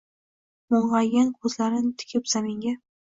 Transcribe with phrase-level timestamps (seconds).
[0.75, 2.73] Mung’aygan ko’zlarin tikib zaminga